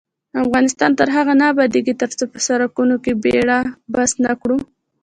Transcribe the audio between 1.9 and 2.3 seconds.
ترڅو